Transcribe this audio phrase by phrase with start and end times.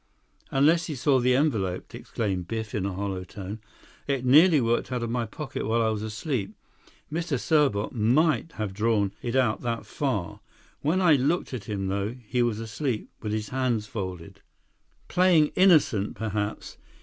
[0.49, 3.59] "Unless he saw the envelope," exclaimed Biff in a hollow tone.
[4.07, 6.55] "It nearly worked out of my pocket while I was asleep.
[7.13, 7.39] Mr.
[7.39, 10.39] Serbot might have drawn it out that far.
[10.81, 14.41] When I looked at him, though, he was asleep, with his hands folded."
[15.07, 16.77] "Playing innocent, perhaps.